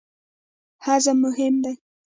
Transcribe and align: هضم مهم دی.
هضم 0.85 1.17
مهم 1.23 1.55
دی. 1.63 1.73